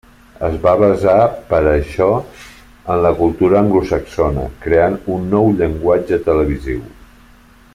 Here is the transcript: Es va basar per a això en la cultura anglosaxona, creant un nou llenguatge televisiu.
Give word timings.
Es 0.45 0.53
va 0.61 0.71
basar 0.83 1.17
per 1.51 1.57
a 1.59 1.73
això 1.73 2.07
en 2.93 3.03
la 3.07 3.11
cultura 3.19 3.59
anglosaxona, 3.61 4.47
creant 4.67 4.97
un 5.17 5.29
nou 5.35 5.53
llenguatge 5.61 6.21
televisiu. 6.31 6.81